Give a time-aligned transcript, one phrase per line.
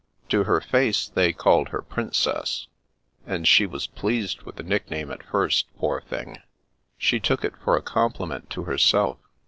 [0.29, 2.65] To her face, they called her * Princess,'
[3.27, 6.39] and she was pleased with the nickname at first, poor thing.
[6.97, 9.17] She took it for a compliment to herself.